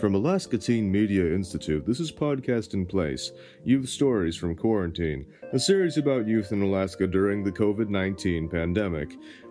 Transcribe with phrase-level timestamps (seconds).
[0.00, 3.32] From Alaska Teen Media Institute, this is Podcast in Place
[3.64, 9.10] Youth Stories from Quarantine, a series about youth in Alaska during the COVID 19 pandemic.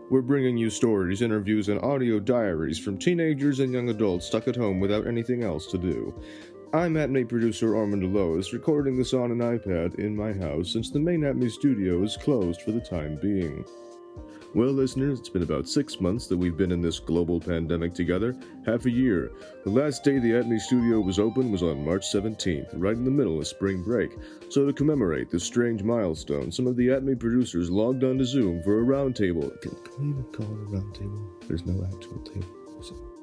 [0.09, 4.55] We're bringing you stories, interviews, and audio diaries from teenagers and young adults stuck at
[4.55, 6.19] home without anything else to do.
[6.71, 10.99] I'm Atme producer Armand Lois, recording this on an iPad in my house since the
[10.99, 13.65] main Atme studio is closed for the time being.
[14.53, 18.35] Well, listeners, it's been about six months that we've been in this global pandemic together,
[18.67, 19.31] half a year.
[19.63, 23.09] The last day the Atme studio was open was on March 17th, right in the
[23.09, 24.11] middle of spring break.
[24.49, 28.81] So, to commemorate this strange milestone, some of the Atme producers logged onto Zoom for
[28.81, 29.59] a roundtable.
[29.61, 31.47] Can, can we even call it a roundtable?
[31.47, 32.58] There's no actual table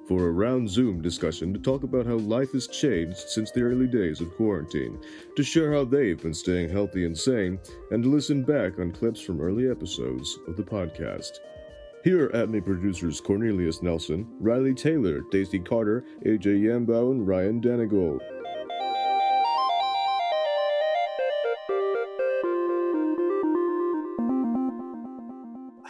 [0.06, 3.87] for a round Zoom discussion to talk about how life has changed since the early
[3.87, 5.01] days of quarantine,
[5.37, 7.59] to share how they've been staying healthy and sane,
[7.91, 11.39] and to listen back on clips from early episodes of the podcast.
[12.05, 18.36] Here are Atme producers Cornelius Nelson, Riley Taylor, Daisy Carter, AJ Yambao, and Ryan Danigold.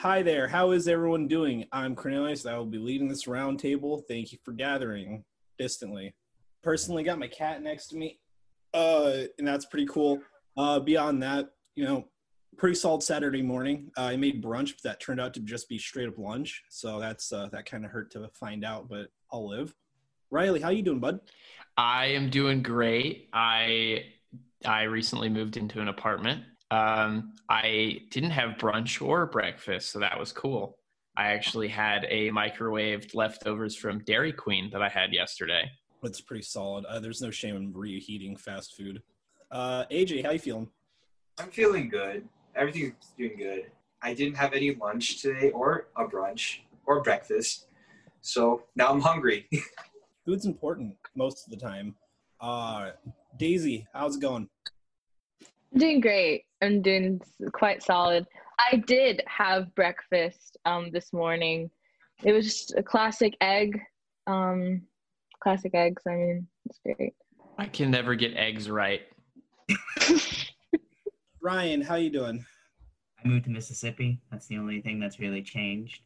[0.06, 0.46] Hi there.
[0.46, 1.64] How is everyone doing?
[1.72, 2.46] I'm Cornelius.
[2.46, 4.04] I will be leading this roundtable.
[4.06, 5.24] Thank you for gathering
[5.58, 6.14] distantly.
[6.62, 8.20] Personally, got my cat next to me,
[8.72, 10.20] uh, and that's pretty cool.
[10.56, 12.04] Uh, beyond that, you know,
[12.56, 13.90] pretty solid Saturday morning.
[13.98, 16.62] Uh, I made brunch, but that turned out to just be straight up lunch.
[16.70, 19.74] So that's uh, that kind of hurt to find out, but I'll live.
[20.30, 21.18] Riley, how you doing, bud?
[21.76, 23.28] I am doing great.
[23.32, 24.04] I
[24.64, 30.18] I recently moved into an apartment um, I didn't have brunch or breakfast, so that
[30.18, 30.78] was cool.
[31.16, 35.70] I actually had a microwaved leftovers from Dairy Queen that I had yesterday.
[36.02, 36.84] It's pretty solid.
[36.84, 39.02] Uh, there's no shame in reheating fast food.
[39.50, 40.68] Uh, AJ, how you feeling?
[41.38, 42.28] I'm feeling good.
[42.54, 43.66] Everything's doing good.
[44.02, 47.66] I didn't have any lunch today, or a brunch, or breakfast,
[48.20, 49.48] so now I'm hungry.
[50.26, 51.94] Food's important most of the time.
[52.40, 52.90] Uh,
[53.38, 54.48] Daisy, how's it going?
[55.76, 56.45] doing great.
[56.62, 57.20] I'm doing
[57.52, 58.26] quite solid.
[58.58, 61.70] I did have breakfast um, this morning.
[62.24, 63.78] It was just a classic egg.
[64.26, 64.82] Um,
[65.42, 66.02] classic eggs.
[66.06, 67.14] I mean, it's great.
[67.58, 69.02] I can never get eggs right.
[71.40, 72.44] Ryan, how you doing?
[73.22, 74.20] I moved to Mississippi.
[74.30, 76.00] That's the only thing that's really changed.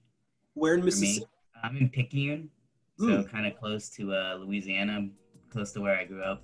[0.55, 1.27] Where in Mississippi?
[1.62, 2.50] I'm in Picayune,
[2.99, 3.31] so mm.
[3.31, 5.09] kind of close to uh, Louisiana,
[5.50, 6.43] close to where I grew up.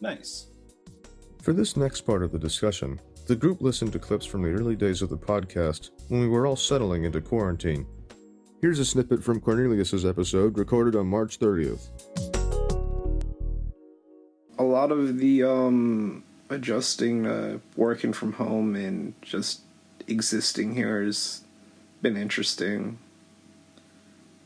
[0.00, 0.48] Nice.
[1.42, 4.74] For this next part of the discussion, the group listened to clips from the early
[4.74, 7.86] days of the podcast when we were all settling into quarantine.
[8.60, 11.90] Here's a snippet from Cornelius's episode recorded on March 30th.
[14.58, 19.60] A lot of the um, adjusting uh, working from home and just
[20.08, 21.44] existing here has
[22.02, 22.98] been interesting.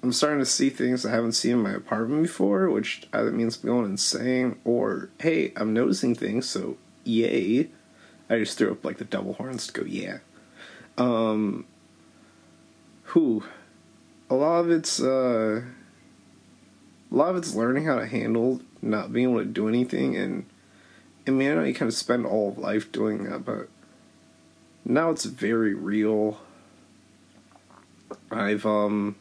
[0.03, 3.57] I'm starting to see things I haven't seen in my apartment before, which either means
[3.63, 7.71] I'm going insane or, hey, I'm noticing things, so yay.
[8.29, 10.19] I just threw up like the double horns to go, yeah.
[10.97, 11.67] Um,
[13.05, 13.45] who?
[14.31, 15.63] A lot of it's, uh,
[17.11, 20.17] a lot of it's learning how to handle not being able to do anything.
[20.17, 20.47] And,
[21.27, 23.69] I mean, I know you kind of spend all of life doing that, but
[24.85, 26.41] now it's very real.
[28.31, 29.17] I've, um,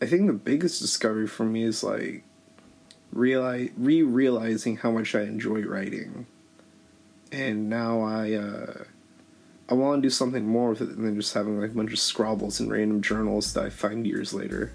[0.00, 2.22] I think the biggest discovery for me is like
[3.16, 6.26] realize re realizing how much I enjoy writing,
[7.32, 8.84] and now I uh,
[9.68, 11.98] I want to do something more with it than just having like a bunch of
[11.98, 14.72] scrabbles and random journals that I find years later.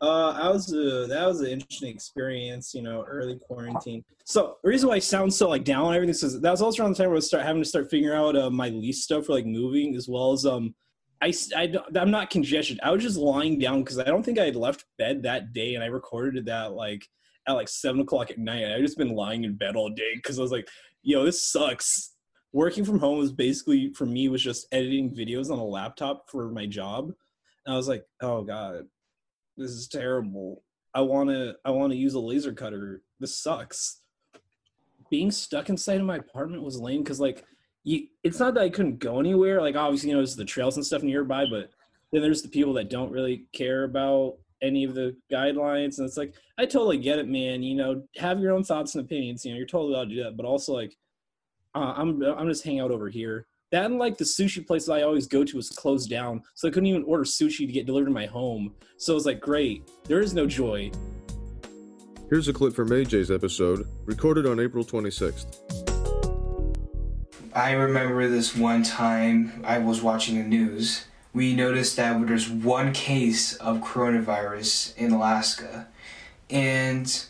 [0.00, 4.04] Uh, I was uh, that was an interesting experience, you know, early quarantine.
[4.24, 6.82] So the reason why I sound so like down and everything is that was also
[6.82, 9.02] around the time where I was start having to start figuring out uh, my lease
[9.04, 10.74] stuff for like moving as well as um
[11.20, 12.78] I, I, I'm not congested.
[12.82, 15.74] I was just lying down because I don't think I had left bed that day,
[15.74, 17.06] and I recorded that like
[17.48, 18.72] at like seven o'clock at night.
[18.72, 20.68] I just been lying in bed all day because I was like,
[21.02, 22.12] "Yo, this sucks."
[22.52, 26.50] Working from home was basically for me was just editing videos on a laptop for
[26.50, 27.06] my job,
[27.64, 28.84] and I was like, "Oh god,
[29.56, 30.62] this is terrible.
[30.94, 33.02] I want to I want to use a laser cutter.
[33.20, 34.00] This sucks."
[35.08, 37.44] Being stuck inside of my apartment was lame because like
[37.86, 39.62] you, it's not that I couldn't go anywhere.
[39.62, 41.70] Like obviously, you know, there's the trails and stuff nearby, but
[42.12, 45.98] then there's the people that don't really care about any of the guidelines.
[45.98, 47.62] And it's like, I totally get it, man.
[47.62, 49.44] You know, have your own thoughts and opinions.
[49.44, 50.36] You know, you're totally allowed to do that.
[50.36, 50.96] But also, like,
[51.76, 53.46] uh, I'm I'm just hang out over here.
[53.70, 56.66] That and like the sushi place that I always go to was closed down, so
[56.66, 58.74] I couldn't even order sushi to get delivered to my home.
[58.96, 60.90] So it was like, great, there is no joy.
[62.30, 65.85] Here's a clip from AJ's episode, recorded on April 26th.
[67.56, 71.06] I remember this one time I was watching the news.
[71.32, 75.88] We noticed that there's one case of coronavirus in Alaska.
[76.50, 77.24] And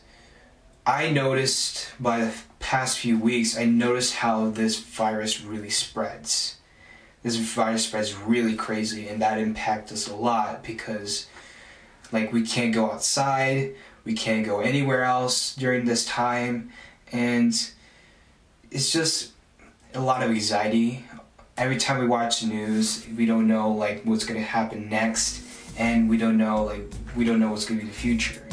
[0.85, 6.57] I noticed by the past few weeks, I noticed how this virus really spreads.
[7.23, 11.29] This virus spreads really crazy, and that impacts us a lot because,
[12.11, 16.73] like, we can't go outside, we can't go anywhere else during this time,
[17.13, 17.71] and
[18.73, 19.31] it's just
[19.97, 21.03] a lot of anxiety.
[21.57, 25.43] Every time we watch the news, we don't know like what's gonna happen next,
[25.79, 26.83] and we don't know like
[27.17, 28.47] we don't know what's gonna be the future.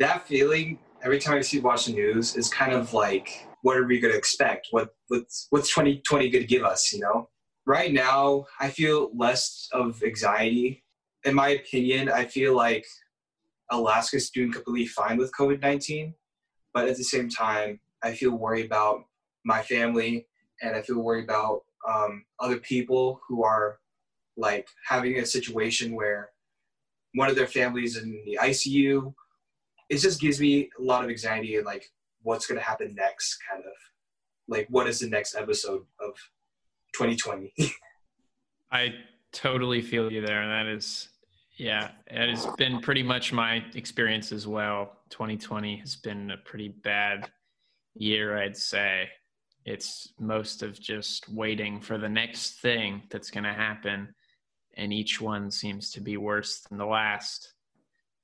[0.00, 3.84] That feeling every time I see watch the news is kind of like, what are
[3.84, 4.66] we gonna expect?
[4.72, 6.92] What what's what's 2020 gonna give us?
[6.92, 7.28] You know.
[7.66, 10.84] Right now, I feel less of anxiety.
[11.24, 12.84] In my opinion, I feel like
[13.70, 16.14] Alaska's doing completely fine with COVID 19,
[16.74, 19.04] but at the same time, I feel worried about
[19.46, 20.26] my family
[20.60, 23.78] and I feel worried about um, other people who are
[24.36, 26.30] like having a situation where
[27.14, 29.14] one of their families in the ICU.
[29.88, 31.90] It just gives me a lot of anxiety and like
[32.22, 33.72] what's going to happen next, kind of
[34.48, 36.14] like what is the next episode of
[36.94, 37.54] 2020.
[38.72, 38.94] I
[39.32, 41.08] totally feel you there, and that is
[41.56, 44.98] yeah, it has been pretty much my experience as well.
[45.10, 47.30] 2020 has been a pretty bad
[47.94, 49.08] year, I'd say.
[49.66, 54.14] It's most of just waiting for the next thing that's going to happen.
[54.78, 57.52] And each one seems to be worse than the last.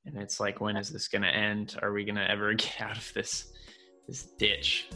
[0.06, 1.76] And it's like, when is this going to end?
[1.82, 3.52] Are we going to ever get out of this,
[4.08, 4.88] this ditch?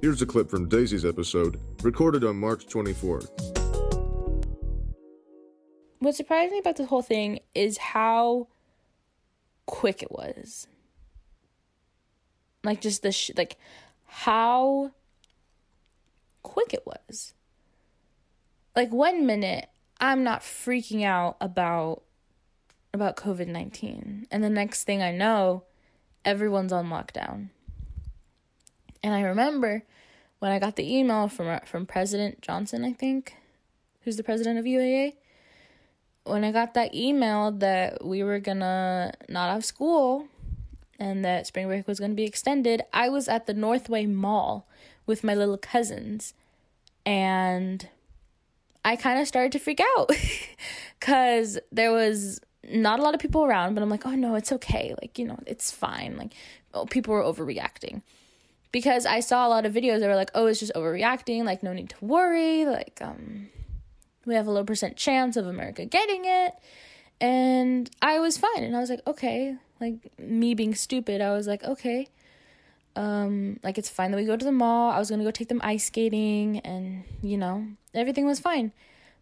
[0.00, 3.54] Here's a clip from Daisy's episode, recorded on March 24th
[6.04, 8.48] what surprised me about this whole thing is how
[9.66, 10.66] quick it was.
[12.62, 13.56] Like just the sh- like
[14.06, 14.92] how
[16.42, 17.34] quick it was.
[18.76, 19.68] Like one minute
[20.00, 22.02] I'm not freaking out about
[22.92, 25.64] about COVID-19 and the next thing I know
[26.24, 27.48] everyone's on lockdown.
[29.02, 29.84] And I remember
[30.38, 33.34] when I got the email from from President Johnsen, I think,
[34.02, 35.14] who's the president of UAA,
[36.24, 40.28] when I got that email that we were gonna not have school
[40.98, 44.66] and that spring break was gonna be extended, I was at the Northway Mall
[45.06, 46.34] with my little cousins
[47.06, 47.88] and
[48.84, 50.10] I kind of started to freak out
[51.00, 54.52] because there was not a lot of people around, but I'm like, oh no, it's
[54.52, 54.94] okay.
[55.00, 56.16] Like, you know, it's fine.
[56.16, 56.32] Like,
[56.72, 58.02] oh, people were overreacting.
[58.72, 61.44] Because I saw a lot of videos that were like, oh, it's just overreacting.
[61.44, 62.64] Like, no need to worry.
[62.64, 63.48] Like, um,
[64.26, 66.54] we have a low percent chance of America getting it.
[67.20, 68.64] And I was fine.
[68.64, 69.56] And I was like, okay.
[69.80, 72.08] Like me being stupid, I was like, okay.
[72.96, 74.90] Um, like it's fine that we go to the mall.
[74.90, 78.72] I was gonna go take them ice skating and you know, everything was fine.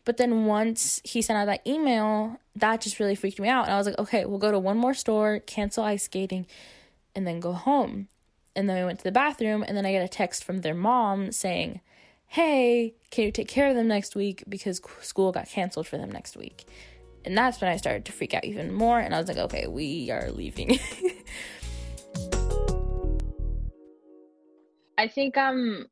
[0.04, 3.64] But then once he sent out that email, that just really freaked me out.
[3.64, 6.46] And I was like, okay, we'll go to one more store, cancel ice skating,
[7.14, 8.08] and then go home.
[8.54, 10.74] And then we went to the bathroom, and then I get a text from their
[10.74, 11.80] mom saying,
[12.26, 16.10] hey, can you take care of them next week because school got canceled for them
[16.10, 16.66] next week?
[17.24, 18.98] And that's when I started to freak out even more.
[18.98, 20.78] And I was like, okay, we are leaving.
[24.98, 25.86] I think I'm,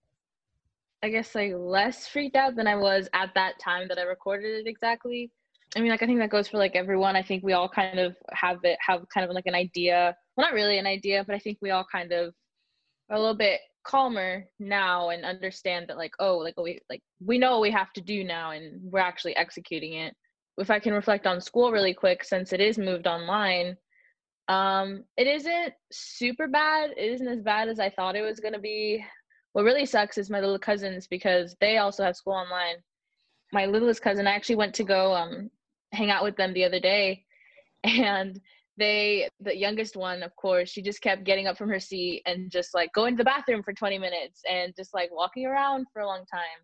[1.02, 4.60] I guess, like less freaked out than I was at that time that I recorded
[4.60, 5.30] it exactly.
[5.76, 7.14] I mean, like, I think that goes for like everyone.
[7.16, 10.16] I think we all kind of have it, have kind of like an idea.
[10.36, 12.34] Well, not really an idea, but I think we all kind of
[13.08, 17.38] are a little bit calmer now and understand that like oh like we like we
[17.38, 20.14] know what we have to do now and we're actually executing it
[20.60, 23.76] if i can reflect on school really quick since it is moved online
[24.50, 26.90] um it isn't super bad.
[26.96, 29.04] It isn't as bad as i thought it was going to be.
[29.52, 32.76] What really sucks is my little cousins because they also have school online.
[33.52, 35.50] My littlest cousin i actually went to go um
[35.92, 37.24] hang out with them the other day
[37.84, 38.40] and
[38.76, 42.50] they the youngest one of course she just kept getting up from her seat and
[42.50, 46.00] just like going to the bathroom for 20 minutes and just like walking around for
[46.02, 46.60] a long time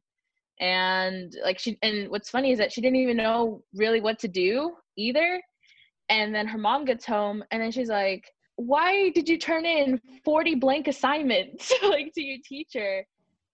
[0.60, 4.28] and like she and what's funny is that she didn't even know really what to
[4.28, 5.40] do either.
[6.08, 10.00] And then her mom gets home and then she's like why did you turn in
[10.24, 13.06] 40 blank assignments like to your teacher?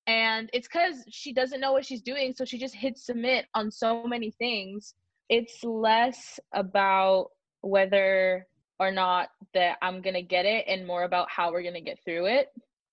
[0.06, 3.70] And it's because she doesn't know what she's doing so she just hits submit on
[3.70, 4.94] so many things.
[5.28, 7.30] It's less about
[7.60, 8.46] whether
[8.78, 12.26] or not that I'm to get it and more about how we're to get through
[12.26, 12.48] it.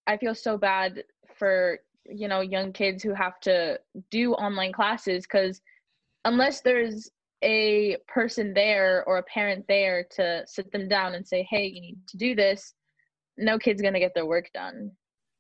[0.06, 1.04] I feel so bad
[1.36, 1.80] for,
[2.12, 3.80] you know, young kids who have to
[4.12, 5.62] do online classes cuz
[6.25, 7.10] unless there's
[7.44, 11.82] a person there or a parent there to sit them down and say, hey, you
[11.82, 12.74] need to do this,
[13.38, 14.92] no kid's going to get their work done.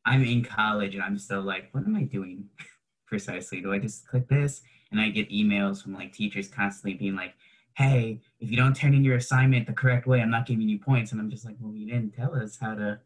[0.05, 2.45] I'm in college and I'm still like, what am I doing
[3.07, 3.61] precisely?
[3.61, 4.61] Do I just click this?
[4.91, 7.33] And I get emails from like teachers constantly being like,
[7.75, 10.79] hey, if you don't turn in your assignment the correct way, I'm not giving you
[10.79, 11.11] points.
[11.11, 12.99] And I'm just like, well, you didn't tell us how to,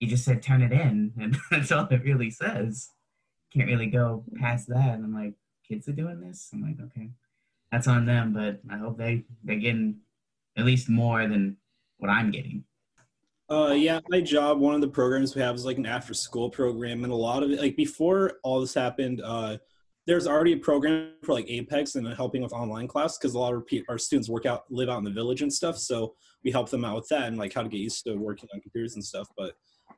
[0.00, 1.12] you just said turn it in.
[1.20, 2.90] And that's all it really says.
[3.56, 4.94] Can't really go past that.
[4.94, 5.32] And I'm like,
[5.66, 6.50] kids are doing this?
[6.52, 7.08] I'm like, okay,
[7.72, 9.96] that's on them, but I hope they, they're getting
[10.58, 11.56] at least more than
[11.98, 12.64] what I'm getting.
[13.48, 16.50] Uh, yeah, my job, one of the programs we have is like an after school
[16.50, 17.04] program.
[17.04, 19.56] And a lot of it, like before all this happened, uh,
[20.06, 23.54] there's already a program for like Apex and helping with online class because a lot
[23.54, 25.78] of our students work out, live out in the village and stuff.
[25.78, 28.48] So we help them out with that and like how to get used to working
[28.52, 29.28] on computers and stuff.
[29.36, 29.54] But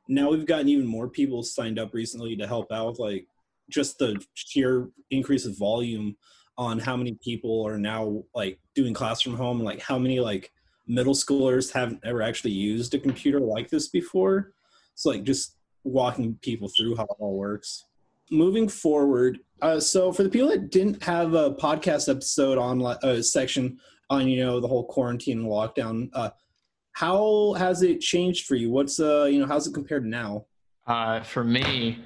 [0.07, 3.27] now we've gotten even more people signed up recently to help out with like
[3.69, 6.15] just the sheer increase of volume
[6.57, 10.51] on how many people are now like doing class from home, like how many like
[10.87, 14.53] middle schoolers haven't ever actually used a computer like this before.
[14.95, 17.85] So like just walking people through how it all works.
[18.31, 22.85] Moving forward, uh, so for the people that didn't have a podcast episode on a
[22.85, 26.29] uh, section on you know the whole quarantine lockdown, uh,
[26.91, 28.69] how has it changed for you?
[28.69, 30.45] What's uh you know how's it compared now?
[30.85, 31.99] Uh, for me,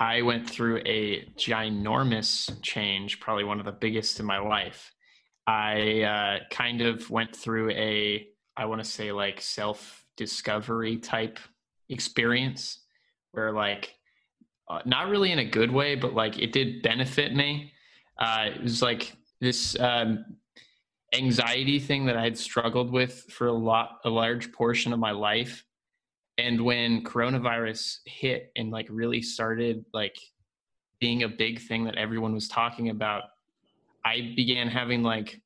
[0.00, 4.94] I went through a ginormous change, probably one of the biggest in my life.
[5.46, 8.26] I uh, kind of went through a,
[8.56, 11.38] I want to say like self discovery type
[11.90, 12.80] experience
[13.32, 13.94] where like,
[14.70, 17.72] uh, not really in a good way, but like it did benefit me.
[18.18, 20.24] Uh, it was like this um,
[21.12, 25.10] anxiety thing that I had struggled with for a lot, a large portion of my
[25.10, 25.62] life
[26.40, 30.16] and when coronavirus hit and like really started like
[31.00, 33.24] being a big thing that everyone was talking about
[34.04, 35.40] i began having like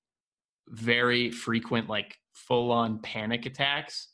[0.68, 4.08] very frequent like full on panic attacks.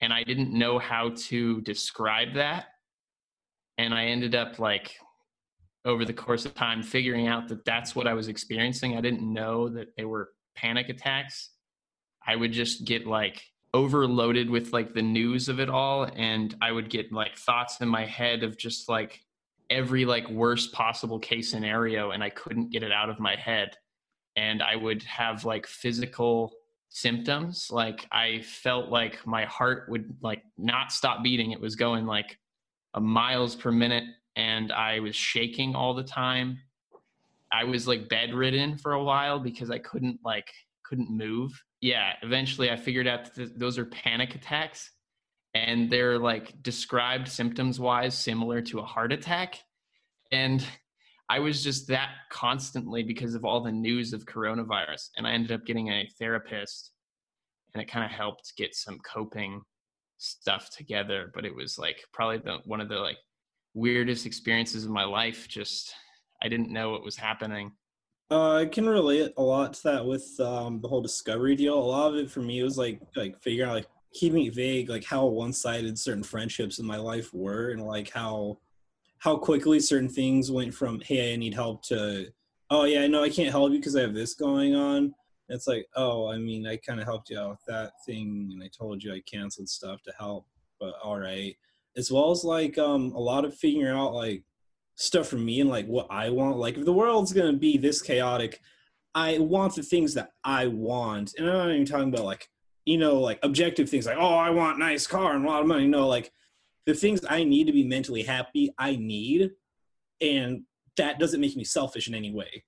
[0.00, 2.66] And i didn't know how to describe that.
[3.78, 4.96] And i ended up like
[5.84, 8.96] over the course of time figuring out that that's what i was experiencing.
[8.96, 11.50] I didn't know that they were panic attacks.
[12.26, 16.72] I would just get like overloaded with like the news of it all and i
[16.72, 19.20] would get like thoughts in my head of just like
[19.70, 23.76] every like worst possible case scenario and i couldn't get it out of my head.
[24.36, 26.52] And i would have like physical
[26.88, 31.52] symptoms like i felt like my heart would like not stop beating.
[31.52, 32.36] It was going like
[32.94, 36.58] a miles per minute and i was shaking all the time.
[37.52, 40.50] I was like bedridden for a while because i couldn't like
[40.82, 44.90] couldn't move yeah, eventually I figured out that th- those are panic attacks
[45.54, 49.58] and they're like described symptoms wise similar to a heart attack.
[50.30, 50.64] And
[51.28, 55.10] I was just that constantly because of all the news of coronavirus.
[55.16, 56.92] And I ended up getting a therapist
[57.72, 59.62] and it kind of helped get some coping
[60.18, 61.30] stuff together.
[61.34, 63.18] But it was like probably the one of the like
[63.74, 65.48] weirdest experiences of my life.
[65.48, 65.94] Just
[66.42, 67.72] I didn't know what was happening
[68.30, 71.74] uh, I can relate a lot to that with um, the whole discovery deal.
[71.74, 74.88] A lot of it for me was like like figuring out like keeping it vague,
[74.88, 78.58] like how one sided certain friendships in my life were, and like how
[79.18, 82.26] how quickly certain things went from hey I need help to
[82.70, 85.12] oh yeah no I can't help you because I have this going on.
[85.48, 88.62] It's like oh I mean I kind of helped you out with that thing, and
[88.62, 90.46] I told you I canceled stuff to help,
[90.78, 91.56] but all right.
[91.96, 94.44] As well as like um a lot of figuring out like
[95.00, 96.58] stuff for me and like what I want.
[96.58, 98.60] Like if the world's gonna be this chaotic,
[99.14, 101.34] I want the things that I want.
[101.38, 102.48] And I'm not even talking about like,
[102.84, 105.66] you know, like objective things like, oh, I want nice car and a lot of
[105.66, 105.86] money.
[105.86, 106.30] No, like
[106.84, 109.52] the things I need to be mentally happy, I need.
[110.20, 110.64] And
[110.98, 112.62] that doesn't make me selfish in any way.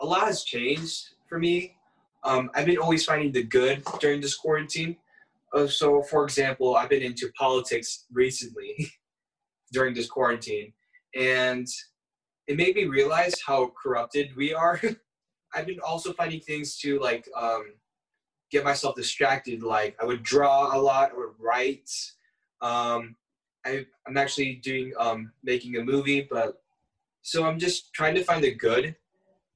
[0.00, 1.76] A lot has changed for me.
[2.24, 4.96] Um, I've been always finding the good during this quarantine.
[5.52, 8.90] Uh, so, for example, I've been into politics recently
[9.72, 10.72] during this quarantine
[11.14, 11.66] and
[12.46, 14.80] it made me realize how corrupted we are.
[15.54, 17.74] I've been also finding things to like um,
[18.50, 19.62] get myself distracted.
[19.62, 21.90] Like I would draw a lot or write.
[22.60, 23.16] Um,
[23.64, 26.62] I, am actually doing um, making a movie, but
[27.22, 28.94] so I'm just trying to find the good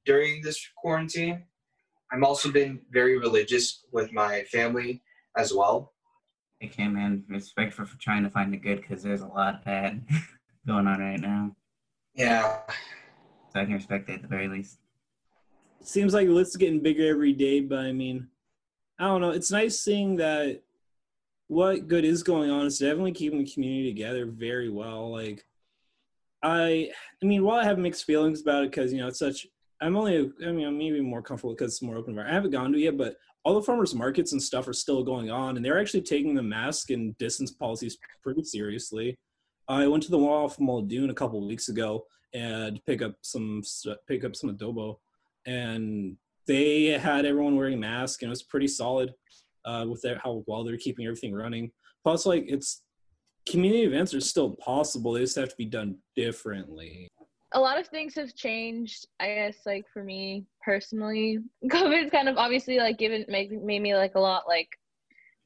[0.05, 1.43] during this quarantine.
[2.11, 5.03] I'm also been very religious with my family
[5.37, 5.93] as well.
[6.63, 7.23] Okay, man.
[7.29, 10.03] Respect for, for trying to find the good because there's a lot bad.
[10.65, 11.55] going on right now.
[12.15, 12.59] Yeah.
[13.53, 14.79] So I can respect it at the very least.
[15.81, 18.27] seems like the list is getting bigger every day, but I mean,
[18.99, 19.31] I don't know.
[19.31, 20.61] It's nice seeing that
[21.47, 25.11] what good is going on is definitely keeping the community together very well.
[25.11, 25.45] Like,
[26.43, 29.47] I, I mean, while I have mixed feelings about it, because you know it's such
[29.81, 32.31] I'm only, I mean, I'm maybe more comfortable because it's more open environment.
[32.31, 35.03] I haven't gone to it yet, but all the farmers markets and stuff are still
[35.03, 39.17] going on, and they're actually taking the mask and distance policies pretty seriously.
[39.69, 43.15] I went to the one off Muldoon a couple of weeks ago and pick up
[43.21, 43.61] some
[44.07, 44.97] pick up some adobo,
[45.45, 49.13] and they had everyone wearing masks, and it was pretty solid
[49.65, 51.71] uh, with their, how well they're keeping everything running.
[52.03, 52.81] Plus, like it's
[53.47, 57.07] community events are still possible; they just have to be done differently.
[57.51, 61.39] A lot of things have changed i guess like for me personally.
[61.71, 64.69] Covid's kind of obviously like given made, made me like a lot like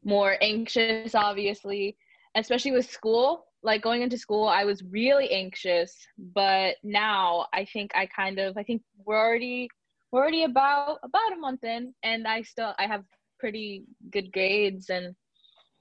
[0.04, 1.96] more anxious obviously
[2.36, 7.92] especially with school like going into school i was really anxious but now i think
[7.96, 9.68] i kind of i think we're already
[10.12, 13.04] we're already about about a month in and i still i have
[13.40, 15.16] pretty good grades and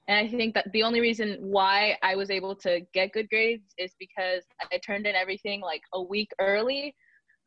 [0.07, 3.73] and I think that the only reason why I was able to get good grades
[3.77, 6.95] is because I turned in everything like a week early.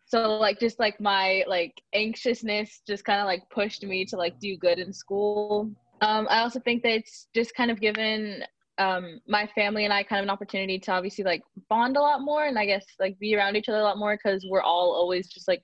[0.07, 4.39] So like just like my like anxiousness just kind of like pushed me to like
[4.41, 5.71] do good in school.
[6.01, 8.45] Um, I also think that it's just kind of given
[8.79, 12.21] um, my family and I kind of an opportunity to obviously like bond a lot
[12.21, 14.93] more and I guess like be around each other a lot more because we're all
[14.93, 15.63] always just like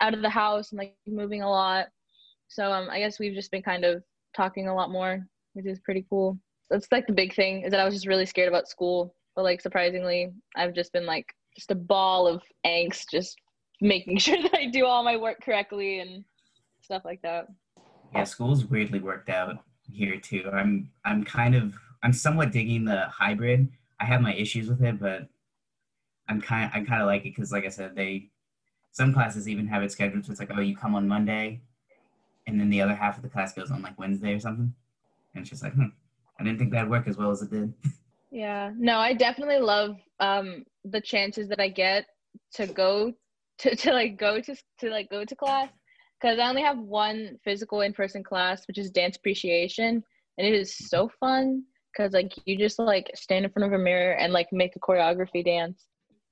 [0.00, 1.86] out of the house and like moving a lot.
[2.48, 4.02] So um, I guess we've just been kind of
[4.34, 6.38] talking a lot more which is pretty cool.
[6.68, 9.42] That's like the big thing is that I was just really scared about school, but
[9.42, 13.36] like surprisingly, I've just been like just a ball of angst, just
[13.80, 16.24] making sure that I do all my work correctly and
[16.82, 17.46] stuff like that.
[18.12, 19.56] Yeah, school's weirdly worked out
[19.90, 20.50] here too.
[20.52, 23.66] I'm I'm kind of I'm somewhat digging the hybrid.
[23.98, 25.26] I have my issues with it, but
[26.28, 28.28] I'm kind I kind of like it because, like I said, they
[28.92, 30.26] some classes even have it scheduled.
[30.26, 31.62] So it's like, oh, you come on Monday,
[32.46, 34.72] and then the other half of the class goes on like Wednesday or something.
[35.34, 35.86] And it's just like, hmm,
[36.38, 37.72] I didn't think that'd work as well as it did.
[38.30, 42.04] Yeah, no, I definitely love um, the chances that I get
[42.54, 43.12] to go
[43.58, 45.68] to, to like go to to like go to class
[46.20, 50.02] because I only have one physical in person class, which is dance appreciation,
[50.36, 51.62] and it is so fun
[51.94, 54.80] because like you just like stand in front of a mirror and like make a
[54.80, 55.86] choreography dance.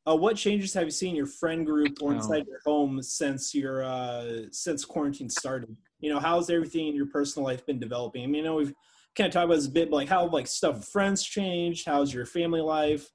[0.09, 2.51] Uh, what changes have you seen in your friend group or inside oh.
[2.51, 5.77] your home since your uh, since quarantine started?
[6.01, 8.25] You know, how's everything in your personal life been developing?
[8.25, 8.75] I mean, I know we've
[9.17, 11.87] kind of talked about this a bit, but like how like stuff with friends changed.
[11.87, 13.09] How's your family life?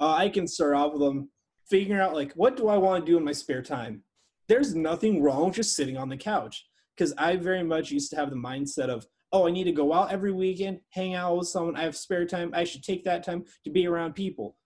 [0.00, 1.28] Uh, I can start off with them
[1.68, 4.02] figuring out like what do I want to do in my spare time.
[4.48, 8.16] There's nothing wrong with just sitting on the couch because I very much used to
[8.16, 11.48] have the mindset of oh I need to go out every weekend, hang out with
[11.48, 11.76] someone.
[11.76, 12.52] I have spare time.
[12.54, 14.56] I should take that time to be around people.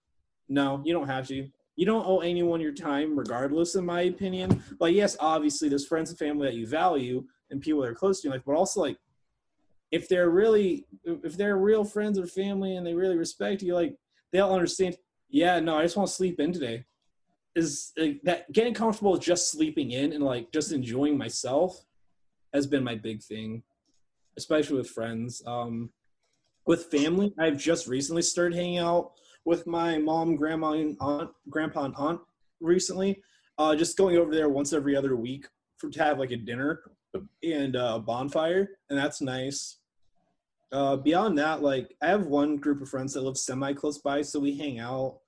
[0.49, 1.47] No, you don't have to.
[1.75, 4.63] You don't owe anyone your time, regardless, in my opinion.
[4.79, 8.21] Like, yes, obviously, there's friends and family that you value and people that are close
[8.21, 8.97] to you, like, but also like
[9.91, 13.95] if they're really if they're real friends or family and they really respect you, like
[14.31, 14.97] they'll understand.
[15.29, 16.85] Yeah, no, I just want to sleep in today.
[17.55, 21.85] Is like, that getting comfortable with just sleeping in and like just enjoying myself
[22.53, 23.63] has been my big thing,
[24.37, 25.41] especially with friends.
[25.45, 25.89] Um,
[26.65, 29.13] with family, I've just recently started hanging out
[29.45, 32.19] with my mom, grandma, and aunt, grandpa, and aunt
[32.59, 33.21] recently.
[33.57, 35.47] Uh, just going over there once every other week
[35.77, 36.81] for to have like a dinner
[37.43, 39.79] and a bonfire, and that's nice.
[40.71, 44.21] Uh, beyond that, like I have one group of friends that live semi close by,
[44.21, 45.19] so we hang out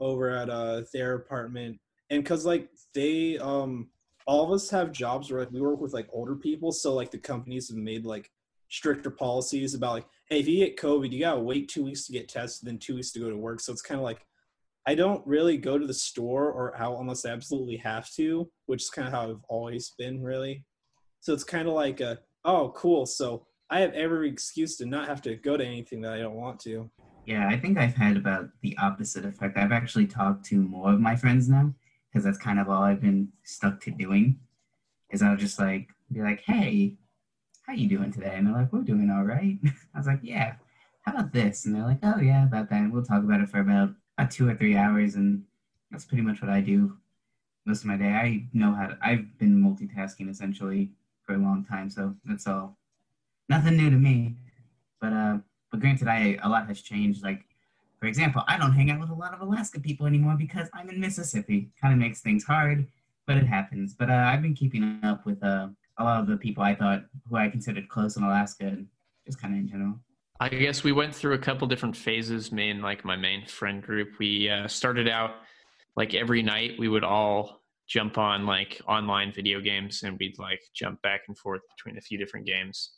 [0.00, 1.78] over at uh, their apartment,
[2.10, 3.88] and cause like they, um,
[4.26, 7.10] all of us have jobs where like we work with like older people, so like
[7.10, 8.30] the companies have made like
[8.68, 12.12] stricter policies about like, hey, if you get COVID, you gotta wait two weeks to
[12.12, 13.60] get tested, then two weeks to go to work.
[13.60, 14.26] So it's kind of like
[14.88, 18.82] I don't really go to the store or out unless I absolutely have to, which
[18.82, 20.64] is kind of how I've always been, really.
[21.20, 23.04] So it's kind of like a, oh, cool.
[23.04, 26.36] So I have every excuse to not have to go to anything that I don't
[26.36, 26.88] want to.
[27.26, 29.58] Yeah, I think I've had about the opposite effect.
[29.58, 31.74] I've actually talked to more of my friends now
[32.08, 34.38] because that's kind of all I've been stuck to doing.
[35.10, 36.96] Is I'll just like be like, "Hey,
[37.66, 39.58] how you doing today?" And they're like, "We're doing all right."
[39.94, 40.54] I was like, "Yeah,
[41.02, 43.48] how about this?" And they're like, "Oh yeah, about that." And we'll talk about it
[43.48, 45.44] for about about two or three hours, and
[45.90, 46.96] that's pretty much what I do
[47.66, 48.08] most of my day.
[48.08, 50.90] I know how to, I've been multitasking essentially
[51.24, 52.78] for a long time, so that's all.
[53.48, 54.36] Nothing new to me.
[55.00, 55.38] But uh,
[55.70, 57.22] but granted, I a lot has changed.
[57.22, 57.44] Like,
[58.00, 60.88] for example, I don't hang out with a lot of Alaska people anymore because I'm
[60.88, 61.70] in Mississippi.
[61.80, 62.86] Kind of makes things hard,
[63.26, 63.94] but it happens.
[63.94, 67.04] But uh, I've been keeping up with uh, a lot of the people I thought
[67.28, 68.86] who I considered close in Alaska, and
[69.26, 69.94] just kind of in general.
[70.38, 72.52] I guess we went through a couple different phases.
[72.52, 75.36] Me and like my main friend group, we uh, started out
[75.96, 80.60] like every night we would all jump on like online video games and we'd like
[80.74, 82.92] jump back and forth between a few different games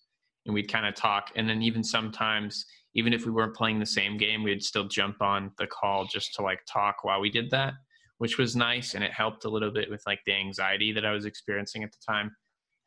[0.46, 3.84] and we'd kind of talk and then even sometimes even if we weren't playing the
[3.84, 7.50] same game we'd still jump on the call just to like talk while we did
[7.50, 7.74] that
[8.18, 11.12] which was nice and it helped a little bit with like the anxiety that I
[11.12, 12.32] was experiencing at the time.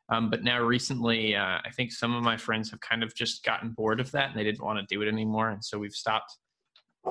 [0.08, 3.44] Um, but now recently, uh, I think some of my friends have kind of just
[3.44, 5.92] gotten bored of that and they didn't want to do it anymore, and so we've
[5.92, 6.36] stopped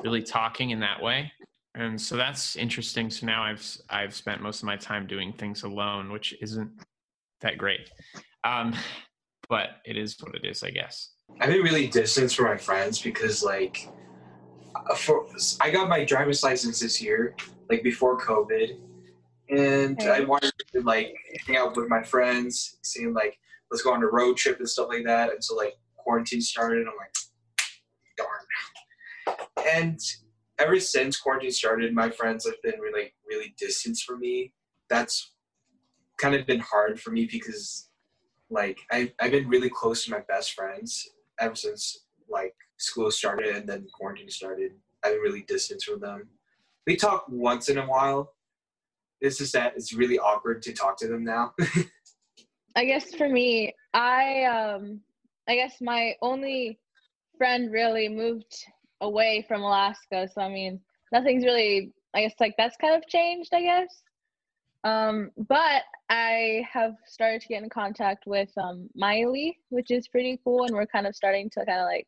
[0.03, 1.31] really talking in that way.
[1.75, 3.09] And so that's interesting.
[3.09, 6.69] So now I've I've spent most of my time doing things alone, which isn't
[7.41, 7.89] that great.
[8.43, 8.75] Um,
[9.49, 11.11] but it is what it is, I guess.
[11.39, 13.89] I've been really distant from my friends because like
[14.75, 15.27] uh, for
[15.59, 17.35] I got my driver's license this year,
[17.69, 18.77] like before COVID,
[19.51, 21.13] and I wanted to like
[21.45, 23.37] hang out with my friends, seeing like
[23.69, 25.31] let's go on a road trip and stuff like that.
[25.31, 27.13] And so like quarantine started, I'm like,
[28.17, 29.37] darn.
[29.75, 29.99] And
[30.57, 34.53] ever since quarantine started, my friends have been really really distant from me.
[34.89, 35.33] That's
[36.17, 37.89] kind of been hard for me because
[38.49, 41.09] like I I've been really close to my best friends
[41.39, 44.71] ever since like school started and then quarantine started.
[45.03, 46.29] I've been really distant from them.
[46.87, 48.33] We talk once in a while.
[49.21, 51.53] It's just that it's really awkward to talk to them now.
[52.75, 55.01] I guess for me, I um
[55.47, 56.79] I guess my only
[57.37, 58.55] friend really moved
[59.01, 60.79] away from Alaska, so I mean
[61.11, 64.03] nothing's really I guess like that's kind of changed, I guess.
[64.83, 70.39] Um, but I have started to get in contact with um, Miley, which is pretty
[70.43, 72.07] cool, and we're kind of starting to kind of like,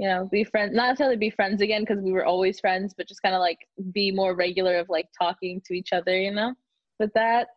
[0.00, 0.74] you know, be friends.
[0.74, 3.58] Not necessarily be friends again because we were always friends, but just kind of like
[3.92, 6.54] be more regular of like talking to each other, you know.
[6.98, 7.50] But that's,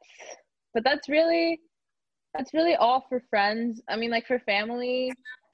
[0.74, 1.62] but that's really,
[2.36, 3.82] that's really all for friends.
[3.88, 5.14] I mean, like for family,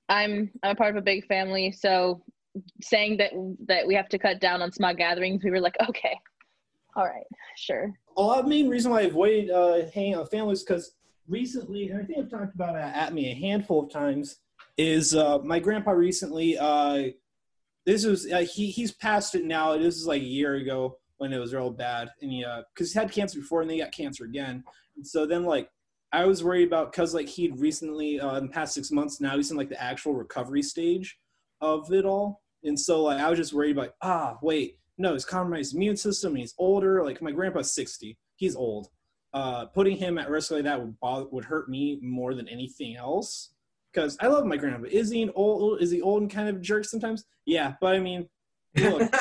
[0.10, 2.24] I'm I'm a part of a big family, so
[2.82, 3.34] saying that
[3.68, 6.18] that we have to cut down on small gatherings, we were like, okay,
[6.96, 7.94] all right, sure.
[8.18, 10.96] Lot of main reason why I avoid uh, hanging out with family is because
[11.28, 14.38] recently, and I think I've talked about it at me a handful of times,
[14.80, 16.58] is uh, my grandpa recently.
[16.58, 17.10] Uh,
[17.86, 19.78] this was uh, he he's passed it now.
[19.78, 23.00] This is like a year ago when it was real bad, and he because uh,
[23.02, 24.64] he had cancer before and then he got cancer again.
[24.96, 25.70] And so then like
[26.14, 29.36] I was worried about because like he'd recently uh, in the past six months now
[29.36, 31.20] he's in like the actual recovery stage
[31.60, 35.26] of it all, and so like I was just worried about ah wait no, he's
[35.26, 36.36] compromised immune system.
[36.36, 37.04] He's older.
[37.04, 38.18] Like my grandpa's 60.
[38.36, 38.90] He's old.
[39.34, 42.98] Uh, putting him at risk like that would bother, would hurt me more than anything
[42.98, 43.52] else.
[43.94, 44.88] Because I love my grandpa.
[44.92, 45.82] Is he an old?
[45.82, 47.26] Is he old and kind of jerk sometimes?
[47.46, 48.30] Yeah, but I mean,
[48.78, 49.12] look,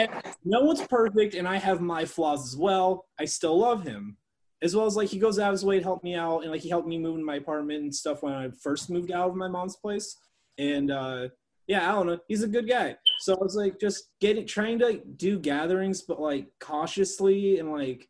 [0.44, 3.06] no one's perfect, and I have my flaws as well.
[3.18, 4.16] I still love him,
[4.62, 6.50] as well as like he goes out of his way to help me out, and
[6.50, 9.30] like he helped me move in my apartment and stuff when I first moved out
[9.30, 10.16] of my mom's place.
[10.56, 11.28] And uh,
[11.68, 12.18] yeah, I don't know.
[12.28, 12.96] He's a good guy.
[13.20, 17.70] So I was like, just getting trying to like, do gatherings, but like cautiously and
[17.70, 18.08] like,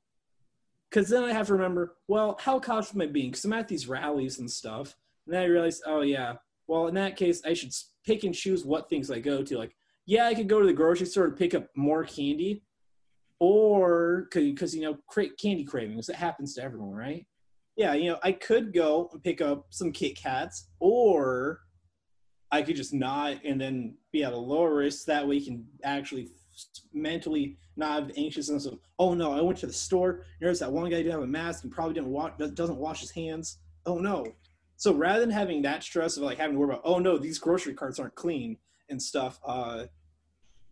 [0.89, 3.31] because then I have to remember, well, how cautious am I being?
[3.31, 4.97] Because I'm at these rallies and stuff,
[5.29, 6.35] and then I realized, oh yeah,
[6.67, 7.73] well in that case, I should
[8.07, 9.59] pick and choose what things I go to.
[9.59, 12.65] Like, yeah, I could go to the grocery store to pick up more candy,
[13.39, 16.09] or because you know, create candy cravings.
[16.09, 17.27] It happens to everyone, right?
[17.77, 21.61] Yeah, you know, I could go and pick up some Kit Kats, or
[22.51, 25.05] I could just not and then be at a lower risk.
[25.05, 26.29] That way, you can actually
[26.95, 30.25] mentally not have anxiousness of, oh no, I went to the store.
[30.41, 33.11] There's that one guy didn't have a mask and probably didn't wash, doesn't wash his
[33.11, 33.59] hands.
[33.85, 34.25] Oh no.
[34.79, 37.41] So rather than having that stress of like having to worry about, oh no, these
[37.41, 38.57] grocery carts aren't clean
[38.89, 39.87] and stuff, uh,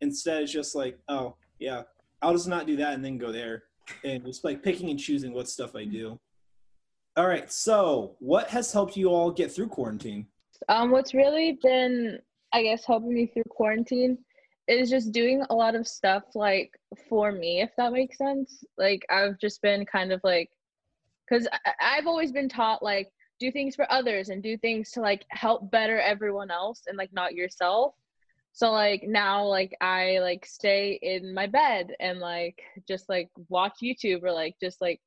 [0.01, 1.83] instead it's just like, oh yeah,
[2.23, 3.65] I'll just not do that and then go there
[4.05, 6.21] and just like picking and choosing what stuff I do.
[7.17, 10.29] All right, so what has helped you all get through quarantine?
[10.69, 12.21] Um, what's really been,
[12.53, 14.19] I guess, helping me through quarantine
[14.69, 16.71] is just doing a lot of stuff like
[17.09, 18.63] for me, if that makes sense.
[18.79, 20.49] Like I've just been kind of like,
[21.29, 21.49] because
[21.81, 25.71] I've always been taught like do things for others and do things to like help
[25.71, 27.95] better everyone else and like not yourself.
[28.53, 33.79] So like now like I like stay in my bed and like just like watch
[33.83, 35.01] YouTube or like just like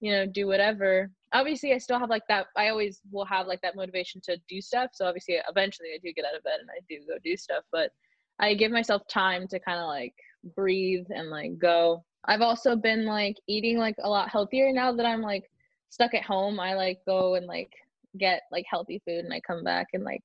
[0.00, 2.46] you know do whatever obviously I still have like that.
[2.56, 4.90] I always will have like that motivation to do stuff.
[4.94, 7.64] So obviously, eventually, I do get out of bed and I do go do stuff.
[7.72, 7.90] But
[8.38, 10.14] I give myself time to kind of like
[10.54, 12.04] breathe and like go.
[12.24, 15.44] I've also been like eating like a lot healthier now that I'm like
[15.90, 16.60] stuck at home.
[16.60, 17.72] I like go and like
[18.18, 20.22] get like healthy food and I come back and like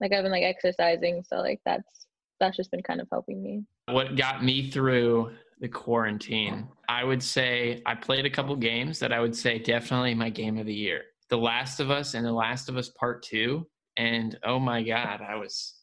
[0.00, 1.22] like I've been like exercising.
[1.28, 2.06] So like that's
[2.38, 3.64] that's just been kind of helping me.
[3.86, 6.66] What got me through the quarantine.
[6.88, 10.58] I would say I played a couple games that I would say definitely my game
[10.58, 11.02] of the year.
[11.28, 13.66] The Last of Us and The Last of Us Part 2.
[13.96, 15.74] And oh my God, I was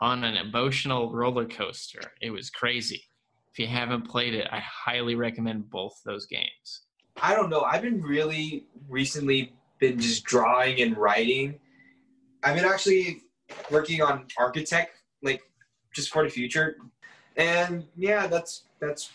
[0.00, 2.00] on an emotional roller coaster.
[2.20, 3.04] It was crazy.
[3.52, 6.82] If you haven't played it, I highly recommend both those games.
[7.22, 7.62] I don't know.
[7.62, 11.58] I've been really recently been just drawing and writing.
[12.42, 13.22] I've been actually
[13.70, 15.40] working on architect, like
[15.94, 16.76] just for the future.
[17.36, 19.12] And yeah, that's that's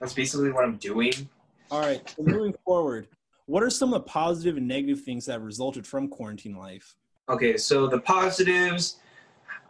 [0.00, 1.12] That's basically what I'm doing.
[1.70, 2.02] All right.
[2.16, 3.08] So moving forward,
[3.46, 6.96] what are some of the positive and negative things that have resulted from quarantine life?
[7.28, 8.96] Okay, so the positives,